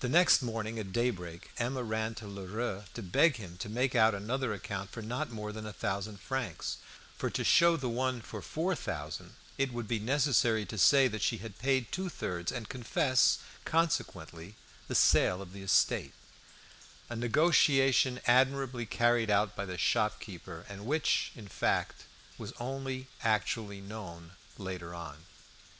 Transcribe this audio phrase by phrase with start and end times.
[0.00, 4.12] The next morning at daybreak Emma ran to Lheureux to beg him to make out
[4.12, 6.78] another account for not more than a thousand francs,
[7.16, 11.22] for to show the one for four thousand it would be necessary to say that
[11.22, 14.56] she had paid two thirds, and confess, consequently,
[14.88, 16.14] the sale of the estate
[17.08, 22.02] a negotiation admirably carried out by the shopkeeper, and which, in fact,
[22.36, 25.18] was only actually known later on.